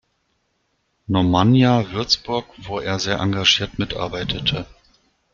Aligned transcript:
Normannia 1.05 1.91
Würzburg, 1.91 2.47
wo 2.57 2.79
er 2.79 2.97
sehr 2.97 3.19
engagiert 3.19 3.77
mitarbeitete. 3.77 4.65